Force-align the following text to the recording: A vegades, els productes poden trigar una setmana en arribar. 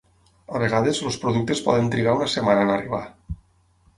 A 0.59 0.61
vegades, 0.63 1.01
els 1.09 1.17
productes 1.25 1.61
poden 1.67 1.91
trigar 1.95 2.17
una 2.19 2.31
setmana 2.37 2.63
en 2.69 2.75
arribar. 2.79 3.03